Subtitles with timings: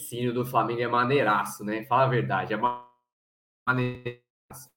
[0.00, 1.84] Esse hino do Flamengo é maneiraço, né?
[1.84, 2.56] Fala a verdade, é
[3.68, 4.70] maneiraço.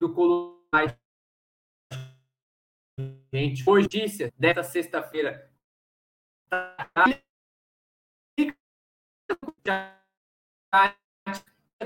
[0.00, 0.56] Do Coluna
[3.34, 3.88] gente, hoje,
[4.38, 5.52] dessa sexta-feira,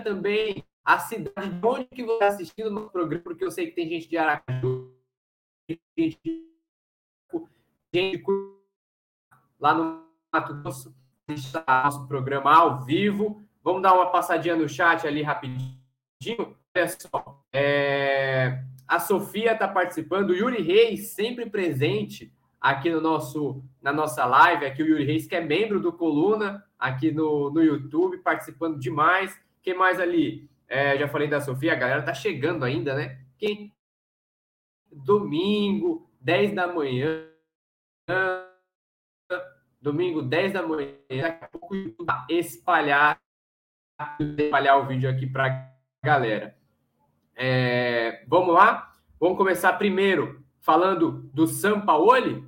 [0.05, 3.73] também a cidade de onde que você está assistindo no programa, porque eu sei que
[3.73, 4.95] tem gente de Aracaju,
[5.99, 6.50] gente,
[7.93, 8.25] gente
[9.59, 10.95] lá no Mato Grosso,
[11.29, 13.45] está nosso programa ao vivo.
[13.63, 15.77] Vamos dar uma passadinha no chat ali rapidinho.
[16.77, 18.63] Olha só, é...
[18.87, 24.67] a Sofia está participando, o Yuri Reis sempre presente aqui no nosso na nossa live,
[24.67, 29.39] aqui o Yuri Reis que é membro do Coluna aqui no, no YouTube, participando demais.
[29.63, 30.49] Quem mais ali?
[30.69, 33.19] É, já falei da Sofia, a galera tá chegando ainda, né?
[33.37, 33.73] Quem?
[34.93, 37.30] Domingo, 10 da manhã.
[39.81, 40.93] Domingo, 10 da manhã.
[41.09, 41.75] Daqui a pouco
[42.29, 43.21] espalhar,
[44.39, 46.57] espalhar o vídeo aqui para galera.
[47.35, 48.95] É, vamos lá?
[49.19, 52.47] Vamos começar primeiro falando do Sampaoli.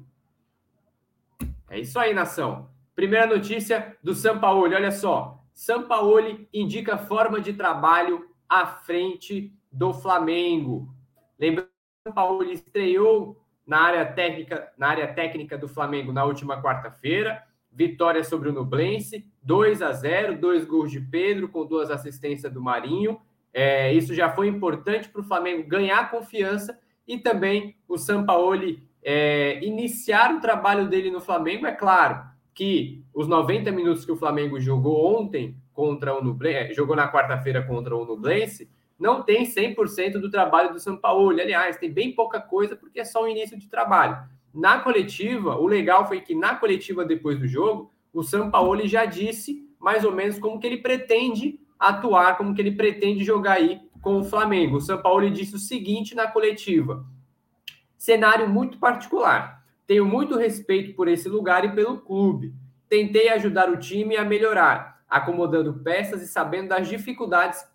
[1.70, 2.70] É isso aí, nação.
[2.94, 5.42] Primeira notícia do Sampaoli, olha só.
[5.54, 10.94] Sampaoli indica forma de trabalho à frente do Flamengo.
[11.38, 17.42] Lembrando que Sampaoli estreou na área técnica, na área técnica do Flamengo na última quarta-feira.
[17.70, 22.60] Vitória sobre o Nublense, 2 a 0, dois gols de Pedro com duas assistências do
[22.60, 23.18] Marinho.
[23.52, 29.62] É, isso já foi importante para o Flamengo ganhar confiança e também o Sampaoli é,
[29.64, 32.22] iniciar o trabalho dele no Flamengo, é claro,
[32.54, 37.10] que os 90 minutos que o Flamengo jogou ontem contra o Nublense, é, jogou na
[37.10, 38.70] quarta-feira contra o Nublense,
[39.02, 41.30] não tem 100% do trabalho do São Paulo.
[41.30, 44.16] Aliás, tem bem pouca coisa porque é só o início de trabalho.
[44.54, 49.04] Na coletiva, o legal foi que na coletiva depois do jogo, o São Paulo já
[49.04, 53.80] disse mais ou menos como que ele pretende atuar, como que ele pretende jogar aí
[54.00, 54.76] com o Flamengo.
[54.76, 57.04] O São Paulo disse o seguinte na coletiva:
[57.98, 59.64] cenário muito particular.
[59.84, 62.54] Tenho muito respeito por esse lugar e pelo clube.
[62.88, 67.71] Tentei ajudar o time a melhorar, acomodando peças e sabendo das dificuldades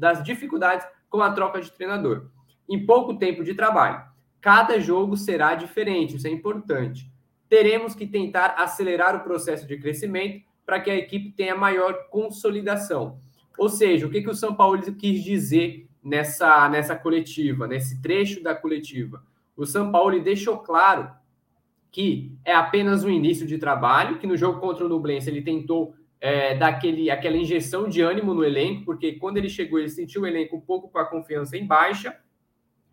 [0.00, 2.26] das dificuldades com a troca de treinador.
[2.68, 4.02] Em pouco tempo de trabalho.
[4.40, 7.10] Cada jogo será diferente, isso é importante.
[7.48, 13.18] Teremos que tentar acelerar o processo de crescimento para que a equipe tenha maior consolidação.
[13.58, 18.42] Ou seja, o que, que o São Paulo quis dizer nessa, nessa coletiva, nesse trecho
[18.42, 19.22] da coletiva?
[19.56, 21.10] O São Paulo deixou claro
[21.90, 25.94] que é apenas um início de trabalho, que no jogo contra o Nublense ele tentou
[26.20, 26.52] é,
[27.10, 30.60] aquela injeção de ânimo no elenco, porque quando ele chegou ele sentiu o elenco um
[30.60, 32.16] pouco com a confiança em baixa,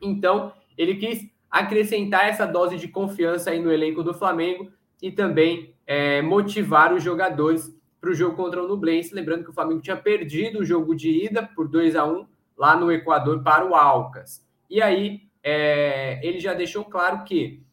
[0.02, 4.72] então ele quis acrescentar essa dose de confiança aí no elenco do Flamengo
[5.02, 9.54] e também é, motivar os jogadores para o jogo contra o Nublense, lembrando que o
[9.54, 12.26] Flamengo tinha perdido o jogo de ida por 2 a 1
[12.58, 14.46] lá no Equador para o Alcas.
[14.70, 17.64] E aí é, ele já deixou claro que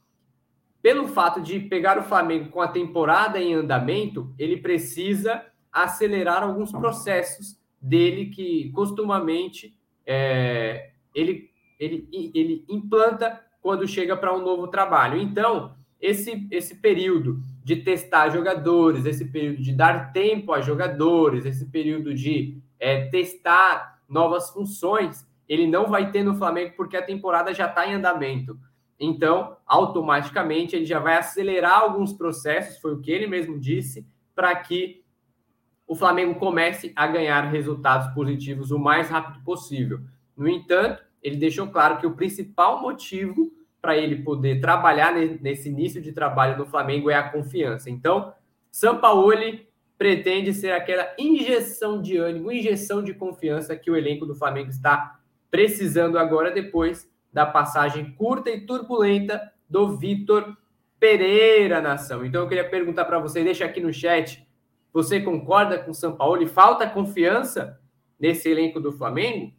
[0.84, 6.70] pelo fato de pegar o Flamengo com a temporada em andamento, ele precisa acelerar alguns
[6.70, 9.74] processos dele que costumamente
[10.04, 11.48] é, ele,
[11.80, 15.18] ele, ele implanta quando chega para um novo trabalho.
[15.18, 21.64] Então, esse, esse período de testar jogadores, esse período de dar tempo a jogadores, esse
[21.64, 27.54] período de é, testar novas funções, ele não vai ter no Flamengo porque a temporada
[27.54, 28.58] já está em andamento.
[28.98, 34.54] Então, automaticamente, ele já vai acelerar alguns processos, foi o que ele mesmo disse, para
[34.56, 35.04] que
[35.86, 40.00] o Flamengo comece a ganhar resultados positivos o mais rápido possível.
[40.36, 46.00] No entanto, ele deixou claro que o principal motivo para ele poder trabalhar nesse início
[46.00, 47.90] de trabalho no Flamengo é a confiança.
[47.90, 48.32] Então,
[48.70, 49.68] Sampaoli
[49.98, 55.20] pretende ser aquela injeção de ânimo, injeção de confiança que o elenco do Flamengo está
[55.50, 60.56] precisando agora depois da passagem curta e turbulenta do Vitor
[61.00, 62.24] Pereira, nação.
[62.24, 64.46] Então eu queria perguntar para você, deixa aqui no chat,
[64.92, 66.40] você concorda com o São Paulo?
[66.40, 67.80] E falta confiança
[68.18, 69.52] nesse elenco do Flamengo?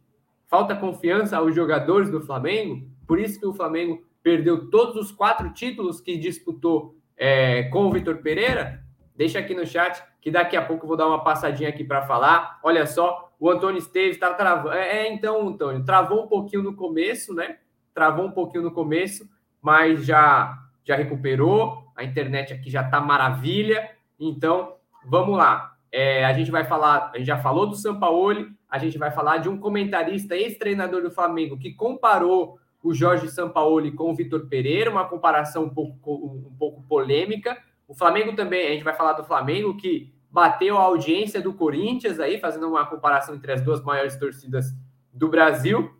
[0.48, 2.88] Falta confiança aos jogadores do Flamengo?
[3.06, 7.92] Por isso que o Flamengo perdeu todos os quatro títulos que disputou é, com o
[7.92, 8.82] Vitor Pereira?
[9.14, 12.02] Deixa aqui no chat, que daqui a pouco eu vou dar uma passadinha aqui para
[12.06, 12.58] falar.
[12.62, 14.72] Olha só, o Antônio Esteves está travando.
[14.72, 17.58] É, é, então, Antônio, travou um pouquinho no começo, né?
[17.96, 19.26] Travou um pouquinho no começo,
[19.62, 21.82] mas já já recuperou.
[21.96, 23.90] A internet aqui já está maravilha.
[24.20, 25.74] Então, vamos lá.
[25.90, 29.38] É, a gente vai falar, a gente já falou do Sampaoli, a gente vai falar
[29.38, 34.90] de um comentarista, ex-treinador do Flamengo, que comparou o Jorge Sampaoli com o Vitor Pereira,
[34.90, 37.56] uma comparação um pouco, um pouco polêmica.
[37.88, 42.20] O Flamengo também, a gente vai falar do Flamengo, que bateu a audiência do Corinthians
[42.20, 44.66] aí, fazendo uma comparação entre as duas maiores torcidas
[45.12, 45.90] do Brasil.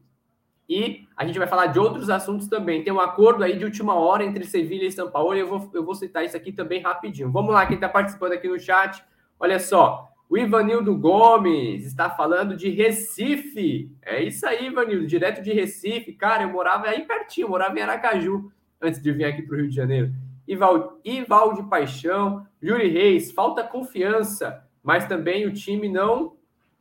[0.68, 2.82] E a gente vai falar de outros assuntos também.
[2.82, 5.34] Tem um acordo aí de última hora entre Sevilha e São Paulo.
[5.34, 7.30] E eu vou, eu vou citar isso aqui também rapidinho.
[7.30, 9.02] Vamos lá, quem está participando aqui no chat.
[9.38, 13.92] Olha só, o Ivanildo Gomes está falando de Recife.
[14.02, 16.12] É isso aí, Ivanildo, direto de Recife.
[16.12, 19.68] Cara, eu morava aí pertinho, morava em Aracaju antes de vir aqui para o Rio
[19.68, 20.12] de Janeiro.
[20.48, 26.35] Ival, de Paixão, Yuri Reis, falta confiança, mas também o time não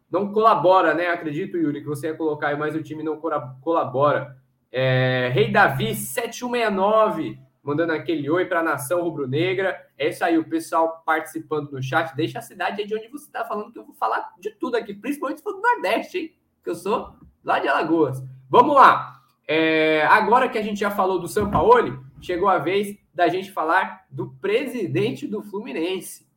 [0.10, 1.08] não colabora, né?
[1.08, 3.20] Acredito, Yuri, que você ia colocar aí, mas o time não
[3.62, 4.38] colabora.
[4.72, 9.76] É, Rei Davi, 7169, mandando aquele oi para a nação rubro-negra.
[9.98, 12.16] É isso aí, o pessoal participando no chat.
[12.16, 14.76] Deixa a cidade aí de onde você está falando, que eu vou falar de tudo
[14.76, 16.36] aqui, principalmente se for do Nordeste, hein?
[16.64, 18.24] Que eu sou lá de Alagoas.
[18.50, 19.22] Vamos lá.
[19.48, 23.52] É, agora que a gente já falou do São Paulo, chegou a vez da gente
[23.52, 26.28] falar do presidente do Fluminense.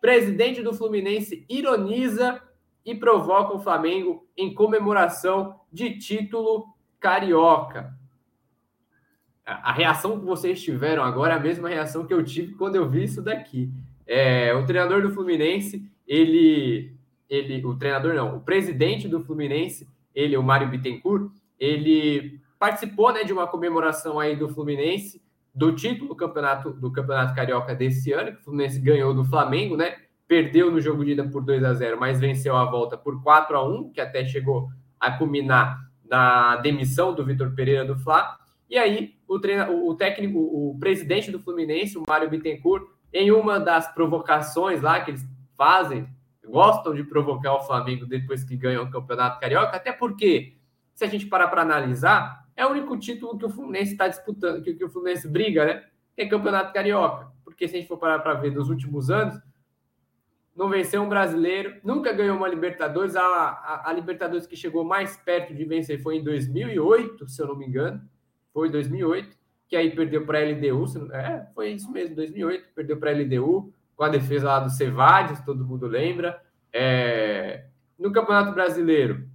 [0.00, 2.42] Presidente do Fluminense ironiza
[2.86, 6.66] e provoca o Flamengo em comemoração de título
[7.00, 7.92] carioca.
[9.44, 12.88] A reação que vocês tiveram agora é a mesma reação que eu tive quando eu
[12.88, 13.70] vi isso daqui.
[14.06, 16.96] É, o treinador do Fluminense, ele,
[17.28, 23.24] ele, o treinador não, o presidente do Fluminense, ele, o Mário Bittencourt, ele participou, né,
[23.24, 25.20] de uma comemoração aí do Fluminense
[25.52, 29.76] do título do campeonato do campeonato carioca desse ano, que o Fluminense ganhou do Flamengo,
[29.76, 29.96] né?
[30.26, 33.56] Perdeu no jogo de ida por 2 a 0 mas venceu a volta por 4
[33.56, 34.68] a 1 que até chegou
[34.98, 38.36] a culminar na demissão do Vitor Pereira do Fla.
[38.68, 43.60] E aí, o, treina, o técnico, o presidente do Fluminense, o Mário Bittencourt, em uma
[43.60, 45.24] das provocações lá que eles
[45.56, 46.08] fazem,
[46.44, 50.56] gostam de provocar o Flamengo depois que ganham o Campeonato Carioca, até porque,
[50.94, 54.62] se a gente parar para analisar, é o único título que o Fluminense está disputando,
[54.62, 55.84] que, que o Fluminense briga, né?
[56.16, 57.30] É Campeonato Carioca.
[57.44, 59.38] Porque se a gente for parar para ver dos últimos anos,
[60.56, 63.14] não venceu um brasileiro, nunca ganhou uma Libertadores.
[63.14, 67.46] A, a, a, Libertadores que chegou mais perto de vencer foi em 2008, se eu
[67.46, 68.00] não me engano.
[68.54, 69.36] Foi 2008,
[69.68, 71.12] que aí perdeu para a LDU.
[71.12, 72.68] É, foi isso mesmo, 2008.
[72.74, 76.42] Perdeu para a LDU, com a defesa lá do Cevades, todo mundo lembra.
[76.72, 77.66] É,
[77.98, 79.28] no Campeonato Brasileiro,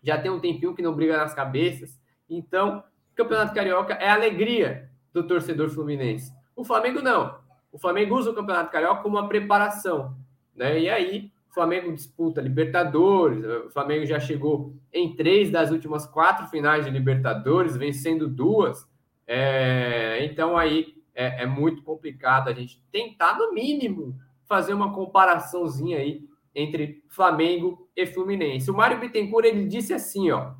[0.00, 2.00] já tem um tempinho que não briga nas cabeças.
[2.30, 2.84] Então,
[3.16, 6.32] Campeonato Carioca é a alegria do torcedor fluminense.
[6.54, 7.40] O Flamengo não.
[7.72, 10.16] O Flamengo usa o Campeonato Carioca como uma preparação
[10.54, 10.80] né?
[10.80, 16.84] E aí, Flamengo disputa Libertadores, o Flamengo já chegou em três das últimas quatro finais
[16.84, 18.88] de Libertadores, vencendo duas.
[19.26, 24.16] É, então aí é, é, muito complicado a gente tentar, no mínimo,
[24.48, 28.70] fazer uma comparaçãozinha aí entre Flamengo e Fluminense.
[28.70, 30.52] O Mário Bittencourt ele disse assim, ó,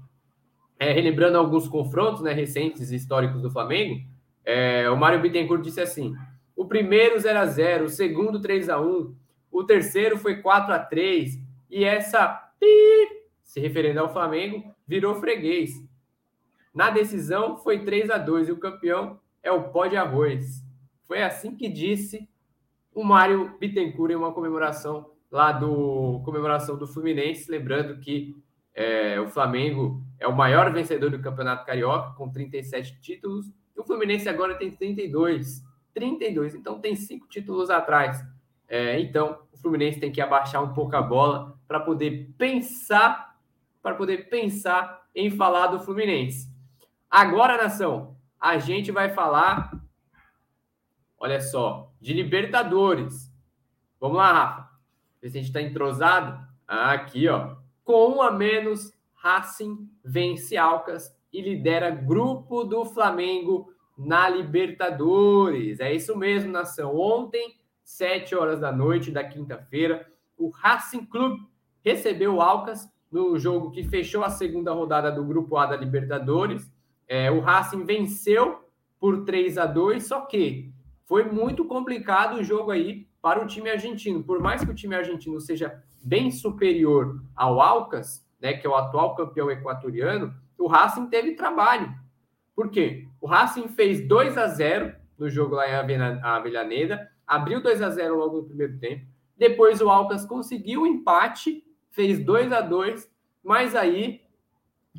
[0.79, 4.01] é, relembrando alguns confrontos né, recentes históricos do Flamengo,
[4.45, 6.15] é, o Mário Bittencourt disse assim:
[6.57, 9.15] o primeiro 0 a 0 o segundo 3 a 1
[9.53, 11.39] o terceiro foi 4 a 3
[11.71, 12.51] e essa
[13.43, 15.71] se referindo ao Flamengo virou freguês.
[16.75, 20.65] Na decisão foi 3 a 2 e o campeão é o pó de arroz.
[21.07, 22.27] Foi assim que disse
[22.95, 28.37] o Mário Bittencourt em uma comemoração lá do comemoração do Fluminense, lembrando que
[28.75, 33.53] é, o Flamengo é o maior vencedor do Campeonato Carioca com 37 títulos.
[33.77, 35.63] E o Fluminense agora tem 32.
[35.95, 38.23] 32, então tem cinco títulos atrás.
[38.73, 43.37] É, então, o Fluminense tem que abaixar um pouco a bola para poder pensar,
[43.83, 46.51] para poder pensar em falar do Fluminense.
[47.11, 49.79] Agora, nação, a gente vai falar,
[51.19, 53.31] olha só, de Libertadores.
[54.01, 54.71] Vamos lá, Rafa.
[55.21, 56.43] Ver se a gente está entrosado.
[56.67, 57.57] Aqui, ó.
[57.85, 65.79] Com um a menos, Racing vence Alcas e lidera grupo do Flamengo na Libertadores.
[65.79, 66.97] É isso mesmo, nação.
[66.97, 67.61] Ontem
[67.93, 70.07] 7 horas da noite da quinta-feira.
[70.37, 71.47] O Racing Clube
[71.85, 76.73] recebeu o Alcas no jogo que fechou a segunda rodada do Grupo A da Libertadores.
[77.07, 78.65] É, o Racing venceu
[78.99, 80.73] por 3 a 2, só que
[81.05, 84.25] foi muito complicado o jogo aí para o time argentino.
[84.25, 88.75] Por mais que o time argentino seja bem superior ao Alcas, né, que é o
[88.75, 91.93] atual campeão equatoriano, o Racing teve trabalho.
[92.57, 93.07] Por quê?
[93.21, 98.17] O Racing fez 2 a 0 no jogo lá em Avellaneda, abriu 2 a 0
[98.17, 99.07] logo no primeiro tempo.
[99.37, 103.11] Depois o Alcas conseguiu o empate, fez 2 a 2
[103.43, 104.21] mas aí,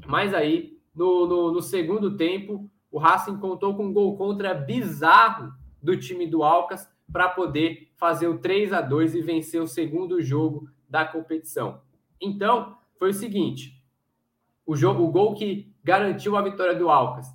[0.06, 5.54] mas aí no, no, no, segundo tempo, o Racing contou com um gol contra bizarro
[5.82, 10.22] do time do Alcas para poder fazer o 3 a 2 e vencer o segundo
[10.22, 11.82] jogo da competição.
[12.20, 13.82] Então, foi o seguinte:
[14.66, 17.28] o, jogo, o gol que garantiu a vitória do Alcas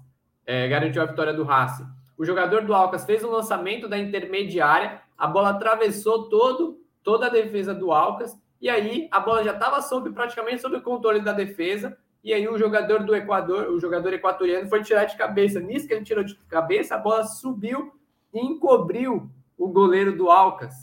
[0.45, 1.87] é, garantiu a vitória do Racing.
[2.19, 7.31] O jogador do Alcas fez um lançamento da intermediária, a bola atravessou todo, toda a
[7.31, 11.33] defesa do Alcas, e aí a bola já estava sob, praticamente sob o controle da
[11.33, 15.61] defesa, e aí o jogador do Equador, o jogador equatoriano, foi tirar de cabeça.
[15.61, 17.93] Nisso que ele tirou de cabeça, a bola subiu
[18.35, 20.75] e encobriu o goleiro do Alcas.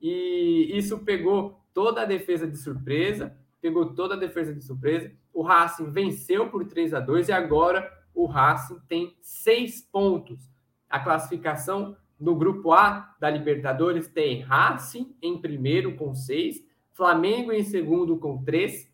[0.00, 5.10] E isso pegou toda a defesa de surpresa, pegou toda a defesa de surpresa.
[5.32, 10.53] O Racing venceu por 3 a 2 e agora o Racing tem seis pontos.
[10.88, 17.64] A classificação no grupo A da Libertadores tem Racing em primeiro com seis, Flamengo em
[17.64, 18.92] segundo com três,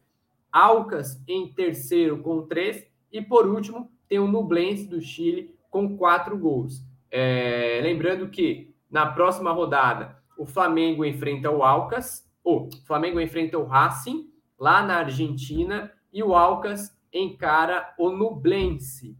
[0.50, 6.36] Alcas em terceiro com três e por último tem o Nublense do Chile com quatro
[6.36, 6.82] gols.
[7.10, 13.64] É, lembrando que na próxima rodada o Flamengo enfrenta o Alcas, o Flamengo enfrenta o
[13.64, 14.28] Racing
[14.58, 19.16] lá na Argentina e o Alcas encara o Nublense.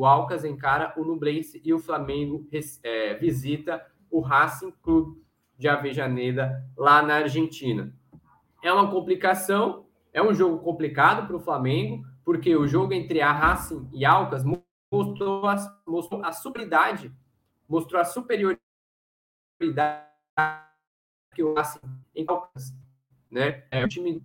[0.00, 2.48] O Alcas encara o Nublense e o Flamengo
[2.82, 5.22] é, visita o Racing Clube
[5.58, 7.94] de Avejaneda lá na Argentina.
[8.62, 13.30] É uma complicação, é um jogo complicado para o Flamengo, porque o jogo entre a
[13.30, 14.42] Racing e Alcas
[14.90, 17.14] mostrou a, mostrou a superioridade,
[17.68, 18.58] mostrou a superioridade
[21.34, 21.78] que o Racing
[22.14, 22.72] em Alcas,
[23.30, 23.66] né?
[23.70, 24.24] É o time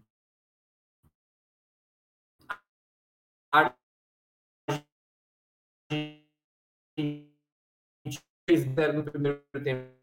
[8.48, 9.96] fez no primeiro tempo.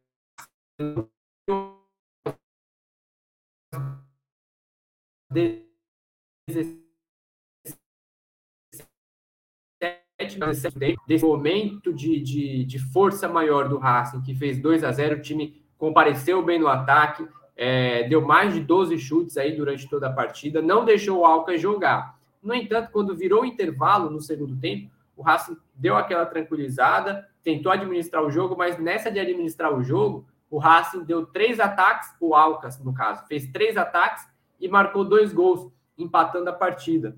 [11.07, 15.23] desse momento de, de, de, força maior do Racing, que fez 2 a 0 o
[15.23, 20.12] time compareceu bem no ataque, é, deu mais de 12 chutes aí durante toda a
[20.12, 22.19] partida, não deixou o Alca jogar.
[22.43, 27.71] No entanto, quando virou o intervalo no segundo tempo, o Racing deu aquela tranquilizada, tentou
[27.71, 32.35] administrar o jogo, mas nessa de administrar o jogo, o Racing deu três ataques, o
[32.35, 34.26] Alcas, no caso, fez três ataques
[34.61, 37.16] e marcou dois gols, empatando a partida.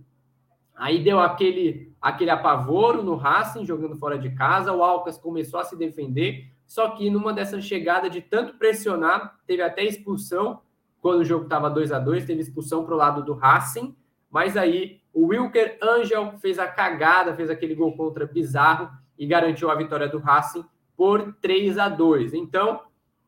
[0.74, 5.64] Aí deu aquele, aquele apavoro no Racing, jogando fora de casa, o Alcas começou a
[5.64, 10.60] se defender, só que numa dessa chegada de tanto pressionar, teve até expulsão,
[11.00, 13.94] quando o jogo estava 2 a 2 teve expulsão para o lado do Racing,
[14.34, 19.70] mas aí o Wilker Angel fez a cagada, fez aquele gol contra bizarro e garantiu
[19.70, 20.64] a vitória do Racing
[20.96, 22.34] por 3 a 2.
[22.34, 22.80] Então,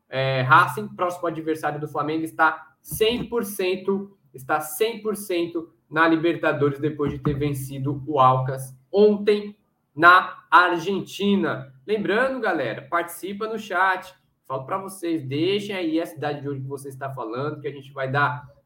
[0.09, 7.35] é, Racing, próximo adversário do Flamengo, está 100%, está 100% na Libertadores depois de ter
[7.35, 9.55] vencido o Alcas ontem
[9.95, 11.73] na Argentina.
[11.87, 14.13] Lembrando, galera, participa no chat.
[14.45, 17.93] Falo para vocês, deixem aí a cidade de onde você está falando, que a gente
[17.93, 18.56] vai dar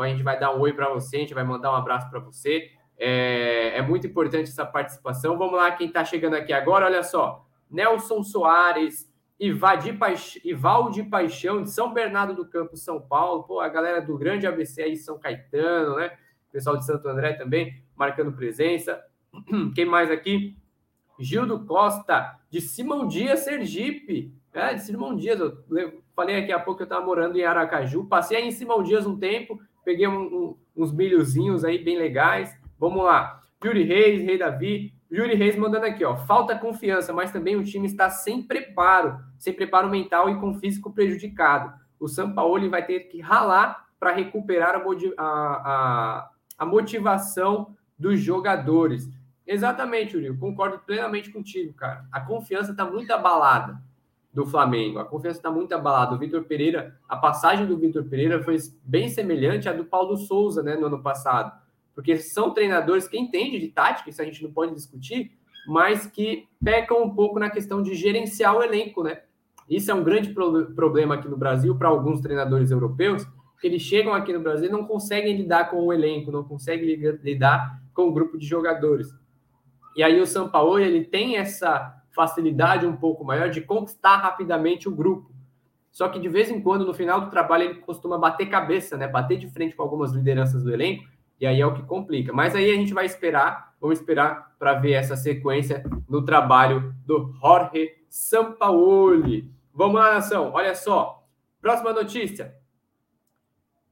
[0.00, 2.20] a gente vai dar um oi para você, a gente vai mandar um abraço para
[2.20, 2.70] você.
[2.98, 5.38] É, é, muito importante essa participação.
[5.38, 7.46] Vamos lá, quem está chegando aqui agora, olha só.
[7.70, 10.38] Nelson Soares, Ivaldi, Paix...
[10.44, 13.44] Ivaldi Paixão, de São Bernardo do Campo, São Paulo.
[13.44, 16.12] Pô, a galera do grande ABC aí, São Caetano, né?
[16.52, 19.02] pessoal de Santo André também, marcando presença.
[19.74, 20.56] Quem mais aqui?
[21.18, 24.34] Gildo Costa, de Simão Dias, Sergipe.
[24.52, 25.38] É, de Simão Dias.
[25.38, 28.04] Eu falei aqui há pouco que eu estava morando em Aracaju.
[28.04, 32.54] Passei aí em Simão Dias um tempo, peguei um, um, uns milhozinhos aí bem legais.
[32.78, 33.40] Vamos lá.
[33.64, 34.92] Yuri Reis, Rei Davi.
[35.10, 36.16] Yuri Reis mandando aqui, ó.
[36.16, 40.92] Falta confiança, mas também o time está sem preparo, sem preparo mental e com físico
[40.92, 41.72] prejudicado.
[41.98, 49.08] O São Paulo vai ter que ralar para recuperar a, a, a, motivação dos jogadores.
[49.46, 50.36] Exatamente, Yuri.
[50.36, 52.04] Concordo plenamente contigo, cara.
[52.12, 53.80] A confiança está muito abalada
[54.32, 54.98] do Flamengo.
[54.98, 56.14] A confiança está muito abalada.
[56.14, 60.62] O Vitor Pereira, a passagem do Vitor Pereira foi bem semelhante à do Paulo Souza,
[60.62, 61.52] né, no ano passado.
[61.94, 65.32] Porque são treinadores que entendem de tática, isso a gente não pode discutir,
[65.66, 69.22] mas que pecam um pouco na questão de gerenciar o elenco, né?
[69.68, 73.26] Isso é um grande pro problema aqui no Brasil para alguns treinadores europeus,
[73.60, 76.96] que eles chegam aqui no Brasil e não conseguem lidar com o elenco, não conseguem
[77.22, 79.14] lidar com o grupo de jogadores.
[79.94, 84.88] E aí o São Paulo, ele tem essa facilidade um pouco maior de conquistar rapidamente
[84.88, 85.30] o grupo.
[85.90, 89.08] Só que de vez em quando, no final do trabalho, ele costuma bater cabeça, né?
[89.08, 91.04] Bater de frente com algumas lideranças do elenco,
[91.40, 92.32] e aí é o que complica.
[92.32, 97.32] Mas aí a gente vai esperar, vamos esperar para ver essa sequência no trabalho do
[97.40, 99.50] Jorge Sampaoli.
[99.74, 100.52] Vamos lá, nação.
[100.52, 101.26] Olha só.
[101.60, 102.54] Próxima notícia.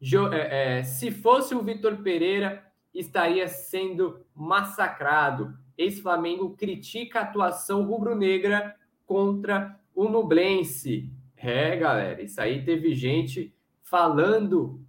[0.00, 7.84] Jo, é, é, se fosse o Vitor Pereira, estaria sendo massacrado ex-Flamengo critica a atuação
[7.84, 8.74] rubro-negra
[9.06, 11.10] contra o Nublense.
[11.36, 14.82] É, galera, isso aí teve gente falando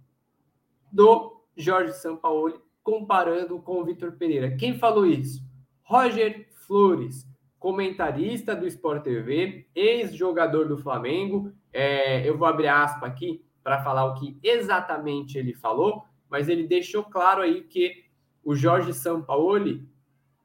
[0.92, 4.56] do Jorge Sampaoli comparando com o Vitor Pereira.
[4.56, 5.42] Quem falou isso?
[5.82, 7.28] Roger Flores.
[7.58, 11.52] comentarista do Sport TV, ex-jogador do Flamengo.
[11.70, 16.66] É, eu vou abrir aspas aqui para falar o que exatamente ele falou, mas ele
[16.66, 18.04] deixou claro aí que
[18.42, 19.86] o Jorge Sampaoli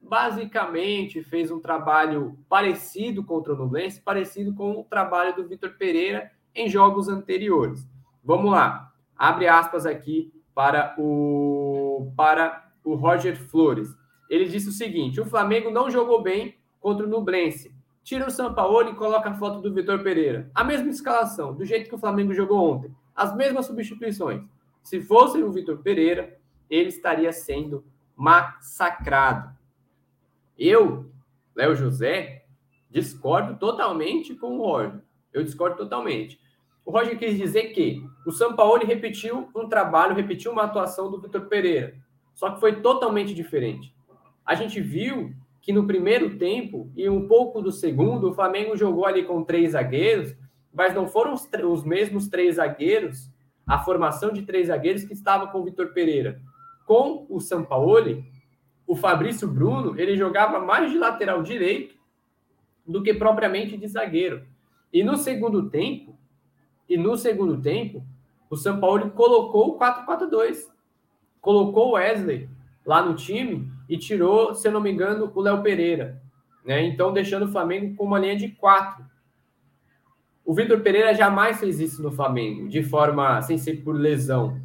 [0.08, 6.30] basicamente fez um trabalho parecido contra o Nublense, parecido com o trabalho do Vitor Pereira
[6.54, 7.88] em jogos anteriores.
[8.24, 13.88] Vamos lá, abre aspas aqui para o para o Roger Flores.
[14.30, 17.74] Ele disse o seguinte: o Flamengo não jogou bem contra o Nublense.
[18.02, 20.48] Tira o Sampaoli e coloca a foto do Vitor Pereira.
[20.54, 22.94] A mesma escalação, do jeito que o Flamengo jogou ontem.
[23.14, 24.42] As mesmas substituições.
[24.82, 26.38] Se fosse o Vitor Pereira,
[26.70, 27.84] ele estaria sendo
[28.14, 29.55] massacrado.
[30.58, 31.10] Eu,
[31.54, 32.44] Léo José,
[32.90, 35.02] discordo totalmente com o Roger.
[35.32, 36.40] Eu discordo totalmente.
[36.84, 41.42] O Roger quis dizer que o Sampaoli repetiu um trabalho, repetiu uma atuação do Vitor
[41.46, 41.94] Pereira.
[42.32, 43.94] Só que foi totalmente diferente.
[44.44, 49.04] A gente viu que no primeiro tempo e um pouco do segundo, o Flamengo jogou
[49.04, 50.36] ali com três zagueiros,
[50.72, 53.28] mas não foram os, os mesmos três zagueiros,
[53.66, 56.40] a formação de três zagueiros que estava com o Vitor Pereira.
[56.86, 58.24] Com o Sampaoli,
[58.86, 61.94] o Fabrício Bruno, ele jogava mais de lateral direito
[62.86, 64.44] do que propriamente de zagueiro.
[64.92, 66.16] E no segundo tempo,
[66.88, 68.04] e no segundo tempo,
[68.48, 70.68] o São Paulo colocou o 4-4-2.
[71.40, 72.48] Colocou o Wesley
[72.84, 76.22] lá no time e tirou, se eu não me engano, o Léo Pereira.
[76.64, 76.84] Né?
[76.84, 79.04] Então, deixando o Flamengo com uma linha de quatro.
[80.44, 84.60] O Vitor Pereira jamais fez isso no Flamengo, de forma sem ser por lesão.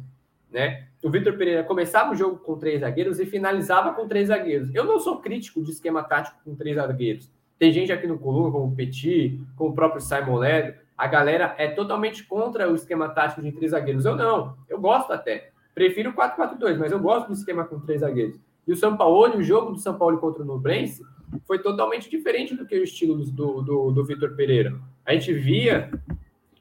[0.52, 0.86] Né?
[1.02, 4.72] O Vitor Pereira começava o jogo com três zagueiros e finalizava com três zagueiros.
[4.74, 7.30] Eu não sou crítico de esquema tático com três zagueiros.
[7.58, 10.74] Tem gente aqui no Coluna, como o Petit, como o próprio Simon Ledo.
[10.96, 14.04] A galera é totalmente contra o esquema tático de três zagueiros.
[14.04, 15.50] Eu não, eu gosto até.
[15.74, 18.38] Prefiro o 4-4-2, mas eu gosto do esquema com três zagueiros.
[18.66, 21.02] E o São Paulo, o jogo do São Paulo contra o Nublense,
[21.46, 24.78] foi totalmente diferente do que o estilo do, do, do Vitor Pereira.
[25.04, 25.90] A gente via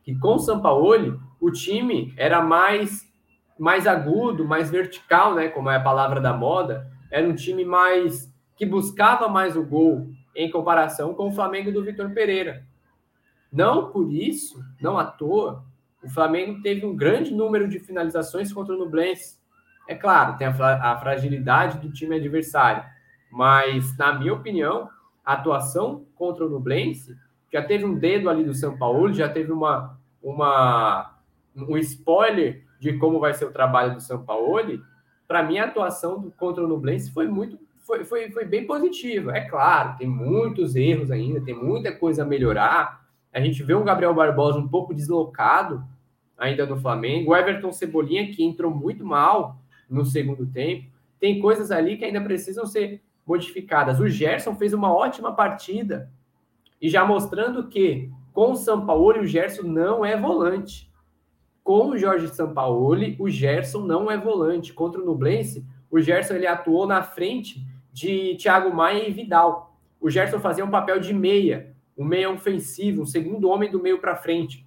[0.03, 3.10] que com o São Paulo, o time era mais
[3.61, 8.33] mais agudo, mais vertical, né, como é a palavra da moda, era um time mais
[8.55, 12.65] que buscava mais o gol em comparação com o Flamengo do Vitor Pereira.
[13.53, 15.63] Não por isso, não à toa,
[16.03, 19.37] o Flamengo teve um grande número de finalizações contra o Nublense.
[19.87, 22.83] É claro, tem a, fragilidade do time adversário,
[23.31, 24.89] mas, na minha opinião,
[25.23, 27.15] a atuação contra o Nublense
[27.53, 31.15] já teve um dedo ali do São Paulo, já teve uma, uma,
[31.55, 34.83] um spoiler de como vai ser o trabalho do São Paulo,
[35.27, 39.37] para mim a atuação do, contra o Nublense foi muito foi, foi, foi bem positiva.
[39.37, 43.05] É claro, tem muitos erros ainda, tem muita coisa a melhorar.
[43.31, 45.83] A gente vê um Gabriel Barbosa um pouco deslocado
[46.37, 47.31] ainda no Flamengo.
[47.31, 49.57] O Everton Cebolinha, que entrou muito mal
[49.89, 50.89] no segundo tempo.
[51.19, 53.99] Tem coisas ali que ainda precisam ser modificadas.
[53.99, 56.09] O Gerson fez uma ótima partida
[56.81, 60.90] e já mostrando que com o São Paulo o Gerson não é volante
[61.63, 64.73] com o Jorge Sampaoli, o Gerson não é volante.
[64.73, 69.75] Contra o Nublense, o Gerson ele atuou na frente de Thiago Maia e Vidal.
[69.99, 73.99] O Gerson fazia um papel de meia, um meia ofensivo, um segundo homem do meio
[73.99, 74.65] para frente.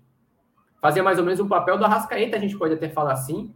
[0.80, 3.52] Fazia mais ou menos um papel do Arrascaeta, a gente pode até falar assim,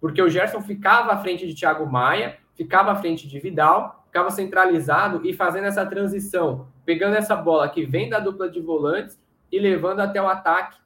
[0.00, 4.30] porque o Gerson ficava à frente de Thiago Maia, ficava à frente de Vidal, ficava
[4.30, 9.58] centralizado e fazendo essa transição, pegando essa bola que vem da dupla de volantes e
[9.58, 10.81] levando até o ataque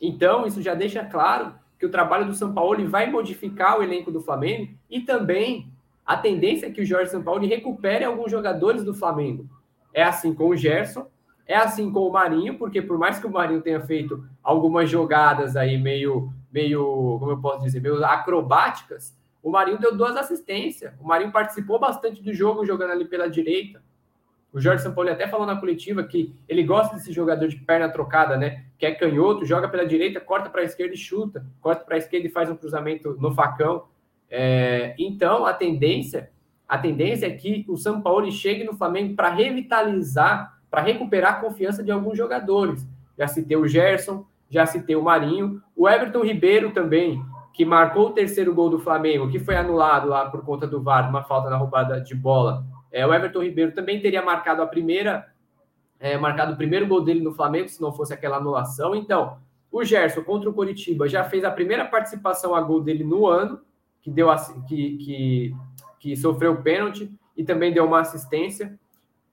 [0.00, 4.10] então, isso já deixa claro que o trabalho do São Paulo vai modificar o elenco
[4.10, 5.70] do Flamengo e também
[6.04, 9.48] a tendência é que o Jorge São Paulo recupere alguns jogadores do Flamengo.
[9.92, 11.06] É assim com o Gerson,
[11.46, 15.56] é assim com o Marinho, porque por mais que o Marinho tenha feito algumas jogadas
[15.56, 20.92] aí meio, meio, como eu posso dizer, meio acrobáticas, o Marinho deu duas assistências.
[21.00, 23.82] O Marinho participou bastante do jogo jogando ali pela direita.
[24.52, 28.36] O Jorge Sampaoli até falou na coletiva que ele gosta desse jogador de perna trocada,
[28.36, 28.64] né?
[28.78, 31.98] Que é canhoto, joga pela direita, corta para a esquerda e chuta, corta para a
[31.98, 33.84] esquerda e faz um cruzamento no facão.
[34.30, 36.30] É, então, a tendência,
[36.66, 41.40] a tendência é que o São Paulo chegue no Flamengo para revitalizar, para recuperar a
[41.40, 42.86] confiança de alguns jogadores.
[43.18, 48.12] Já citei o Gerson, já citei o Marinho, o Everton Ribeiro também, que marcou o
[48.12, 51.56] terceiro gol do Flamengo, que foi anulado lá por conta do VAR, uma falta na
[51.56, 55.32] roubada de bola é, o Everton Ribeiro também teria marcado a primeira,
[56.00, 58.94] é, marcado o primeiro gol dele no Flamengo, se não fosse aquela anulação.
[58.94, 59.38] Então,
[59.70, 63.60] o Gerson contra o Coritiba já fez a primeira participação a gol dele no ano,
[64.00, 64.28] que deu
[64.66, 65.56] que, que,
[66.00, 68.78] que sofreu pênalti e também deu uma assistência.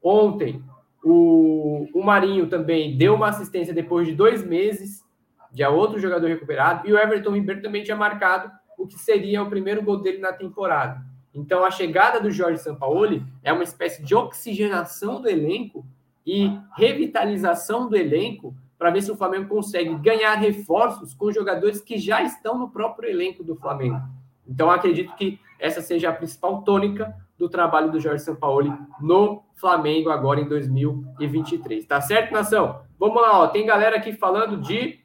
[0.03, 0.61] Ontem,
[1.03, 5.05] o, o Marinho também deu uma assistência depois de dois meses,
[5.51, 9.49] de outro jogador recuperado, e o Everton Ribeiro também tinha marcado o que seria o
[9.49, 11.01] primeiro gol dele na temporada.
[11.35, 15.85] Então, a chegada do Jorge Sampaoli é uma espécie de oxigenação do elenco
[16.25, 21.97] e revitalização do elenco para ver se o Flamengo consegue ganhar reforços com jogadores que
[21.97, 24.01] já estão no próprio elenco do Flamengo.
[24.47, 28.71] Então, acredito que essa seja a principal tônica do trabalho do Jorge Sampaoli
[29.01, 31.85] no Flamengo agora em 2023.
[31.85, 32.81] Tá certo, nação?
[32.97, 33.47] Vamos lá, ó.
[33.47, 34.99] Tem galera aqui falando de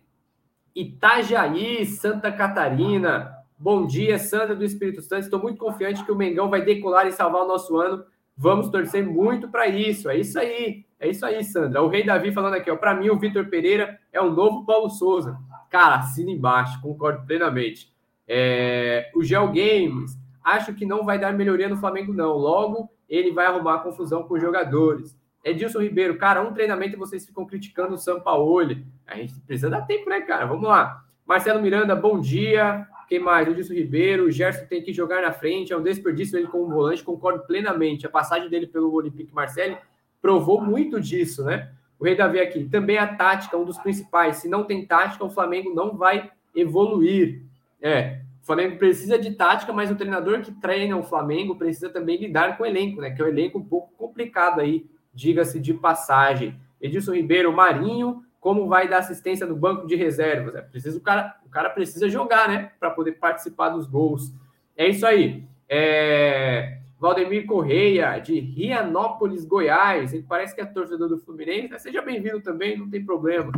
[0.74, 3.39] Itajaí, Santa Catarina.
[3.62, 5.24] Bom dia, Sandra do Espírito Santo.
[5.24, 8.02] Estou muito confiante que o Mengão vai decolar e salvar o nosso ano.
[8.34, 10.08] Vamos torcer muito para isso.
[10.08, 10.86] É isso aí.
[10.98, 11.82] É isso aí, Sandra.
[11.82, 12.76] O Rei Davi falando aqui, ó.
[12.76, 15.36] Para mim, o Vitor Pereira é o novo Paulo Souza.
[15.68, 17.92] Cara, assina embaixo, concordo plenamente.
[18.26, 19.10] É...
[19.14, 22.32] O Gel Games, acho que não vai dar melhoria no Flamengo, não.
[22.32, 25.14] Logo, ele vai arrumar confusão com os jogadores.
[25.44, 28.86] Edilson Ribeiro, cara, um treinamento e vocês ficam criticando o Sampaoli.
[29.06, 30.46] A gente precisa dar tempo, né, cara?
[30.46, 31.04] Vamos lá.
[31.26, 32.88] Marcelo Miranda, bom dia.
[33.10, 33.48] Quem mais?
[33.48, 37.02] Edilson Ribeiro, o Gerson tem que jogar na frente, é um desperdício ele como volante,
[37.02, 38.06] concordo plenamente.
[38.06, 39.76] A passagem dele pelo Olympique Marseille
[40.22, 41.72] provou muito disso, né?
[41.98, 44.36] O Rei Davi aqui, também a tática, um dos principais.
[44.36, 47.42] Se não tem tática, o Flamengo não vai evoluir.
[47.82, 52.16] É, o Flamengo precisa de tática, mas o treinador que treina o Flamengo precisa também
[52.16, 53.10] lidar com o elenco, né?
[53.10, 56.54] Que é um elenco um pouco complicado aí, diga-se de passagem.
[56.80, 60.54] Edilson Ribeiro, Marinho, como vai dar assistência no banco de reservas.
[60.54, 64.32] É preciso o cara, o cara precisa jogar, né, para poder participar dos gols.
[64.76, 65.44] É isso aí.
[65.68, 66.78] É...
[66.98, 70.12] Valdemir Correia, de Rianópolis, Goiás.
[70.12, 71.78] Ele parece que é torcedor do Fluminense.
[71.78, 73.52] Seja bem-vindo também, não tem problema.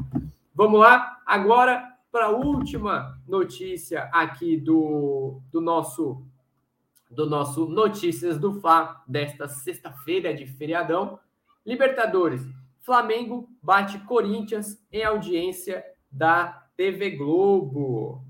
[0.54, 6.22] Vamos lá, agora para a última notícia aqui do, do nosso
[7.10, 11.18] do nosso Notícias do Fla desta sexta-feira de feriadão.
[11.64, 12.42] Libertadores.
[12.82, 18.24] Flamengo bate Corinthians em audiência da TV Globo.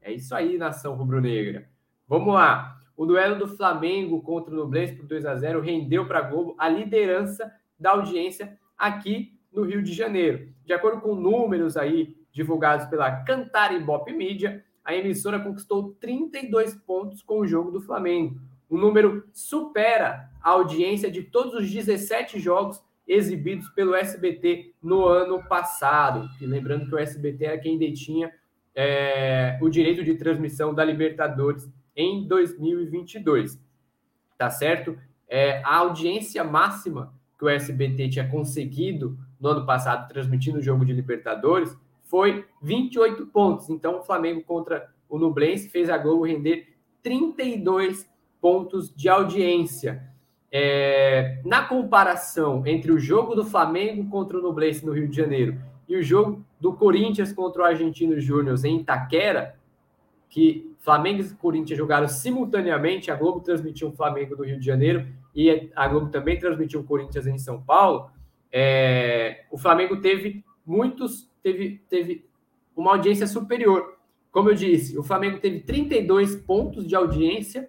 [0.00, 1.68] É isso aí, nação rubro-negra.
[2.06, 2.80] Vamos lá.
[2.96, 6.54] O duelo do Flamengo contra o Nublense por 2 a 0 rendeu para a Globo
[6.56, 10.48] a liderança da audiência aqui no Rio de Janeiro.
[10.64, 17.22] De acordo com números aí divulgados pela Cantar Ibope Mídia, a emissora conquistou 32 pontos
[17.22, 18.40] com o jogo do Flamengo.
[18.68, 25.42] O número supera a audiência de todos os 17 jogos exibidos pelo SBT no ano
[25.48, 26.28] passado.
[26.40, 28.32] E lembrando que o SBT era quem detinha
[28.74, 33.58] é, o direito de transmissão da Libertadores em 2022.
[34.36, 34.98] Tá certo?
[35.28, 40.84] É, a audiência máxima que o SBT tinha conseguido no ano passado transmitindo o jogo
[40.84, 43.68] de Libertadores foi 28 pontos.
[43.68, 48.08] Então, o Flamengo contra o Nublense fez a Globo render 32
[48.40, 50.02] pontos de audiência.
[50.58, 55.60] É, na comparação entre o jogo do Flamengo contra o Nublense no Rio de Janeiro
[55.86, 59.54] e o jogo do Corinthians contra o Argentino Júnior em Itaquera,
[60.30, 65.06] que Flamengo e Corinthians jogaram simultaneamente, a Globo transmitiu o Flamengo do Rio de Janeiro
[65.34, 68.10] e a Globo também transmitiu o Corinthians em São Paulo,
[68.50, 72.24] é, o Flamengo teve muitos, teve, teve
[72.74, 73.98] uma audiência superior.
[74.32, 77.68] Como eu disse, o Flamengo teve 32 pontos de audiência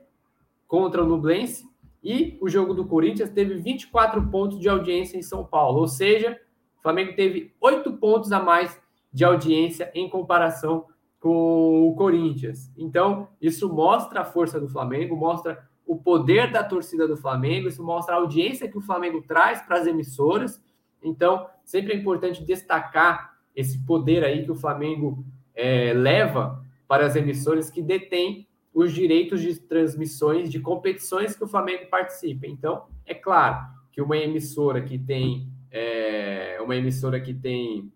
[0.65, 1.67] contra o Nublense
[2.03, 5.79] e o jogo do Corinthians teve 24 pontos de audiência em São Paulo.
[5.79, 6.39] Ou seja,
[6.79, 8.79] o Flamengo teve 8 pontos a mais
[9.11, 10.85] de audiência em comparação
[11.19, 12.71] com o Corinthians.
[12.77, 17.83] Então, isso mostra a força do Flamengo, mostra o poder da torcida do Flamengo, isso
[17.83, 20.61] mostra a audiência que o Flamengo traz para as emissoras.
[21.01, 27.15] Então, sempre é importante destacar esse poder aí que o Flamengo é, leva para as
[27.15, 28.46] emissoras que detêm
[28.77, 32.45] os direitos de transmissões de competições que o Flamengo participa.
[32.45, 37.91] Então, é claro que uma emissora que tem é, uma emissora que tem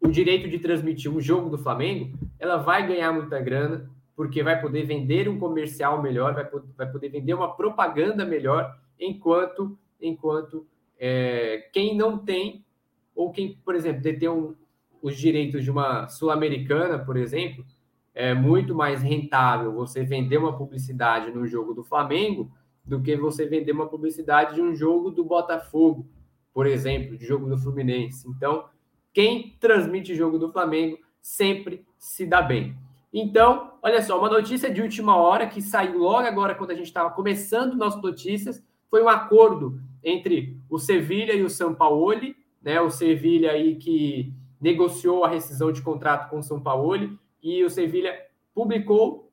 [0.00, 4.60] o direito de transmitir um jogo do Flamengo, ela vai ganhar muita grana, porque vai
[4.60, 10.64] poder vender um comercial melhor, vai, vai poder vender uma propaganda melhor, enquanto enquanto
[10.96, 12.64] é, quem não tem,
[13.16, 14.54] ou quem, por exemplo, detém um,
[15.02, 17.64] os direitos de uma sul-americana, por exemplo,
[18.14, 22.50] é muito mais rentável você vender uma publicidade no jogo do Flamengo
[22.84, 26.08] do que você vender uma publicidade de um jogo do Botafogo,
[26.52, 28.28] por exemplo, de jogo do Fluminense.
[28.28, 28.64] Então,
[29.12, 32.76] quem transmite jogo do Flamengo sempre se dá bem.
[33.12, 36.86] Então, olha só, uma notícia de última hora que saiu logo agora quando a gente
[36.86, 42.14] estava começando nossas notícias, foi um acordo entre o Sevilha e o São Paulo,
[42.62, 42.80] né?
[42.80, 47.70] O Sevilha aí que negociou a rescisão de contrato com o São Paulo e o
[47.70, 48.14] Sevilha
[48.54, 49.30] publicou,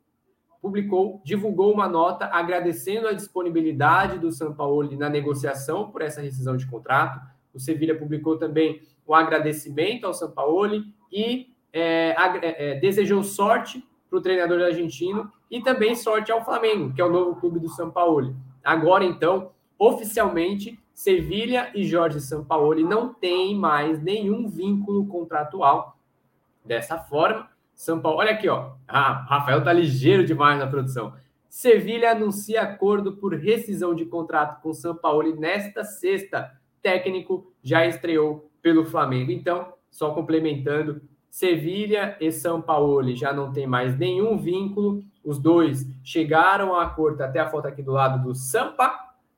[0.61, 6.55] publicou, divulgou uma nota agradecendo a disponibilidade do São Paulo na negociação por essa rescisão
[6.55, 7.19] de contrato.
[7.53, 13.83] O Sevilha publicou também um agradecimento ao São Paulo e é, é, é, desejou sorte
[14.09, 17.69] para o treinador argentino E também sorte ao Flamengo, que é o novo clube do
[17.69, 18.35] São Paulo.
[18.63, 25.95] Agora, então, oficialmente, Sevilha e Jorge Sampaoli não têm mais nenhum vínculo contratual.
[26.65, 28.71] Dessa forma, São Paulo, olha aqui, ó.
[28.87, 31.13] Ah, Rafael tá ligeiro demais na produção.
[31.47, 36.51] Sevilha anuncia acordo por rescisão de contrato com São Paulo nesta sexta.
[36.81, 39.31] Técnico já estreou pelo Flamengo.
[39.31, 45.03] Então, só complementando, Sevilha e São Paulo já não tem mais nenhum vínculo.
[45.23, 48.91] Os dois chegaram a acordo, até a foto aqui do lado do Sampa,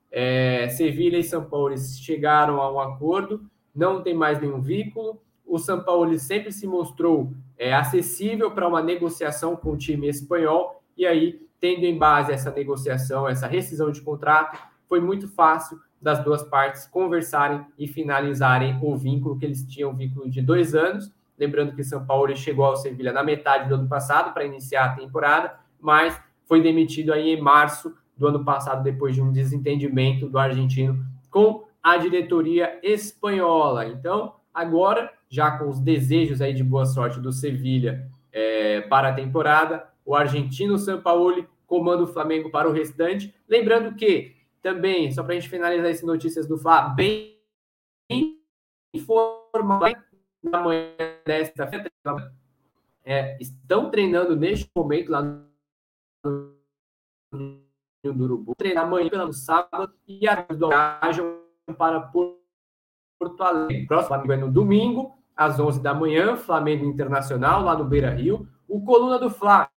[0.09, 3.41] é, Sevilha e São Paulo chegaram a um acordo,
[3.75, 5.21] não tem mais nenhum vínculo.
[5.45, 10.81] O São Paulo sempre se mostrou é, acessível para uma negociação com o time espanhol,
[10.97, 16.23] e aí, tendo em base essa negociação, essa rescisão de contrato, foi muito fácil das
[16.23, 21.11] duas partes conversarem e finalizarem o vínculo que eles tinham, um vínculo de dois anos.
[21.37, 24.95] Lembrando que São Paulo chegou ao Sevilha na metade do ano passado para iniciar a
[24.95, 30.39] temporada, mas foi demitido aí em março do ano passado, depois de um desentendimento do
[30.39, 33.85] argentino com a diretoria espanhola.
[33.85, 39.13] Então, agora, já com os desejos aí de boa sorte do Sevilha é, para a
[39.13, 43.33] temporada, o argentino Sampaoli comanda o Flamengo para o restante.
[43.47, 47.37] Lembrando que, também, só para a gente finalizar essas notícias do Flá, bem
[48.93, 50.03] informado
[50.41, 51.91] na manhã desta feira,
[53.05, 55.47] é, estão treinando neste momento lá no
[58.03, 61.25] do Urubu, treinar amanhã pela sábado e a viagem
[61.77, 63.85] para Porto Alegre.
[63.85, 68.45] Próximo Flamengo é no domingo, às 11 da manhã, Flamengo Internacional, lá no Beira Rio.
[68.67, 69.69] O Coluna do Fla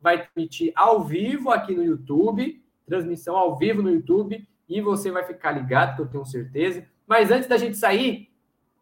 [0.00, 5.22] vai transmitir ao vivo aqui no YouTube, transmissão ao vivo no YouTube, e você vai
[5.22, 6.86] ficar ligado, que eu tenho certeza.
[7.06, 8.30] Mas antes da gente sair,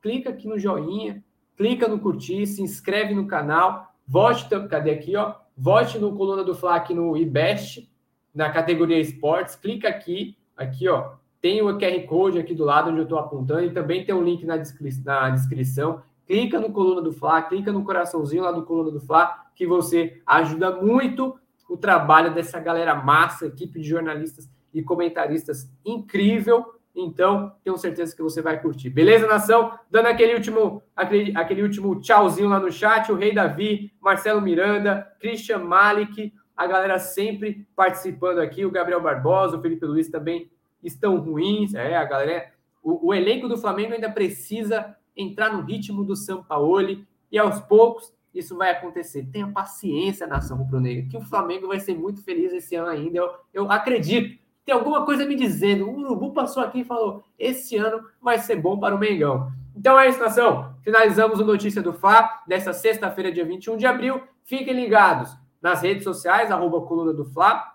[0.01, 1.25] clica aqui no joinha,
[1.57, 5.35] clica no curtir, se inscreve no canal, vote, cadê aqui, ó?
[5.59, 7.91] Vote no Coluna do Fla aqui no IBEST,
[8.33, 13.01] na categoria esportes, clica aqui, aqui ó, tem o QR Code aqui do lado onde
[13.01, 16.01] eu estou apontando e também tem um link na, descri na descrição.
[16.27, 20.21] Clica no Coluna do Fla, clica no coraçãozinho lá do Coluna do Fla, que você
[20.27, 26.75] ajuda muito o trabalho dessa galera massa, equipe de jornalistas e comentaristas incrível.
[26.95, 28.91] Então, tenho certeza que você vai curtir.
[28.91, 29.79] Beleza, nação?
[29.91, 35.11] Dando aquele último, aquele, aquele último tchauzinho lá no chat, o Rei Davi, Marcelo Miranda,
[35.19, 40.51] Christian Malik, a galera sempre participando aqui, o Gabriel Barbosa, o Felipe Luiz também
[40.83, 46.05] estão ruins, é, a galera, o, o elenco do Flamengo ainda precisa entrar no ritmo
[46.05, 49.29] do Sampaoli, e aos poucos isso vai acontecer.
[49.31, 53.31] Tenha paciência, nação rubro-negra, que o Flamengo vai ser muito feliz esse ano ainda, eu,
[53.53, 54.41] eu acredito.
[54.65, 58.57] Tem alguma coisa me dizendo, o Urubu passou aqui e falou, esse ano vai ser
[58.57, 59.53] bom para o Mengão.
[59.75, 60.75] Então é isso, nação.
[60.83, 64.23] Finalizamos o Notícia do Fá, desta sexta-feira, dia 21 de abril.
[64.45, 67.73] Fiquem ligados nas redes sociais, arroba Coluna do Fla,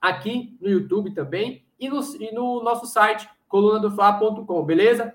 [0.00, 5.14] aqui no YouTube também, e no, e no nosso site, colunadofla.com, beleza?